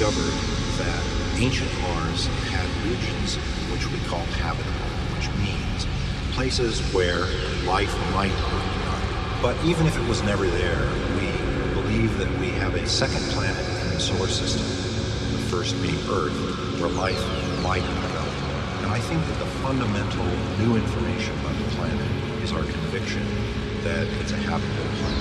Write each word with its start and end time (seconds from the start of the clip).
discovered 0.00 0.32
that 0.78 1.02
ancient 1.36 1.70
Mars 1.82 2.24
had 2.48 2.64
regions 2.88 3.36
which 3.68 3.84
we 3.92 3.98
call 4.08 4.24
habitable, 4.40 4.72
which 5.12 5.28
means 5.44 5.84
places 6.34 6.80
where 6.94 7.28
life 7.68 7.92
might 8.14 8.32
have 8.32 8.48
been. 8.80 9.42
But 9.42 9.62
even 9.62 9.86
if 9.86 9.98
it 9.98 10.08
was 10.08 10.22
never 10.22 10.46
there, 10.46 10.88
we 11.20 11.28
believe 11.74 12.16
that 12.16 12.30
we 12.40 12.48
have 12.48 12.76
a 12.76 12.88
second 12.88 13.20
planet 13.36 13.60
in 13.60 13.92
the 13.92 14.00
solar 14.00 14.28
system, 14.28 14.64
the 15.36 15.44
first 15.52 15.76
being 15.82 16.00
Earth, 16.08 16.32
where 16.80 16.88
life 16.88 17.20
might 17.62 17.82
have 17.82 18.00
develop. 18.00 18.32
And 18.80 18.92
I 18.92 19.00
think 19.00 19.20
that 19.20 19.38
the 19.38 19.50
fundamental 19.60 20.24
new 20.64 20.76
information 20.76 21.38
about 21.40 21.58
the 21.58 21.76
planet 21.76 22.42
is 22.42 22.52
our 22.52 22.64
conviction 22.64 23.26
that 23.84 24.06
it's 24.22 24.32
a 24.32 24.36
habitable 24.36 24.96
planet. 24.96 25.19